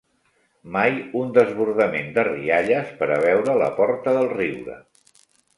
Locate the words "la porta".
3.63-4.15